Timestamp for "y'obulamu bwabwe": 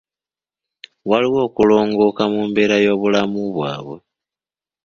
2.85-3.97